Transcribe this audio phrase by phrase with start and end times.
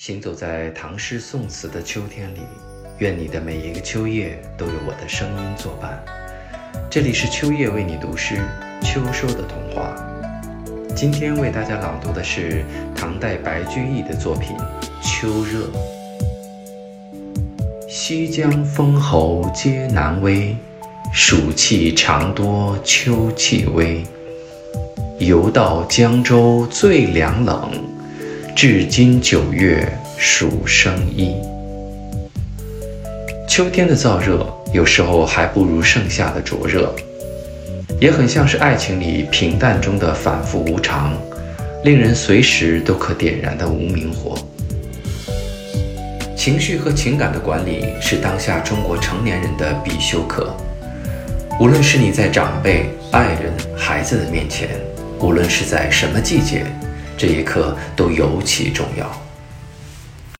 [0.00, 2.40] 行走在唐诗宋词的秋天里，
[3.00, 6.02] 愿你的每一个秋夜都有我的声音作伴。
[6.88, 8.40] 这里是秋叶为你读诗，
[8.80, 9.94] 秋收的童话。
[10.96, 12.64] 今天为大家朗读的是
[12.96, 14.56] 唐代白居易的作品
[15.02, 15.66] 《秋热》。
[17.86, 20.56] 西江封侯皆南威，
[21.12, 24.02] 暑气常多秋气微。
[25.18, 27.70] 游到江州最凉冷，
[28.54, 29.86] 至今九月
[30.18, 31.34] 暑生衣。
[33.48, 36.94] 秋天的燥热，有时候还不如盛夏的灼热，
[38.00, 41.16] 也很像是爱情里平淡中的反复无常，
[41.84, 44.36] 令人随时都可点燃的无名火。
[46.36, 50.54] 情绪和情感的管理是当下中国成年人的必修课，
[51.58, 54.68] 无论是你在长辈、爱人、孩子的面前。
[55.20, 56.64] 无论是在什么季节，
[57.20, 59.29] 这一刻都尤其重要。